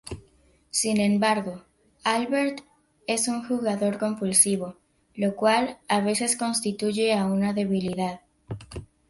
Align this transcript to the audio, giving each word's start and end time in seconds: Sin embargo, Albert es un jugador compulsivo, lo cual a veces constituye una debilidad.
Sin 0.71 0.99
embargo, 0.99 1.61
Albert 2.03 2.61
es 3.05 3.27
un 3.27 3.47
jugador 3.47 3.99
compulsivo, 3.99 4.79
lo 5.13 5.35
cual 5.35 5.77
a 5.87 6.01
veces 6.01 6.35
constituye 6.37 7.15
una 7.23 7.53
debilidad. 7.53 8.21